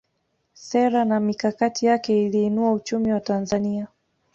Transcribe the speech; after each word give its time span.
sera 0.65 1.01
na 1.05 1.19
mikakati 1.19 1.85
yake 1.85 2.25
iliinua 2.25 2.73
uchumi 2.73 3.11
wa 3.13 3.19
tanzania 3.19 3.87